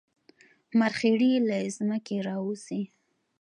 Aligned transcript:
مرخیړي 0.79 1.31
له 1.47 1.57
ځمکې 1.77 2.17
راوځي 2.27 2.81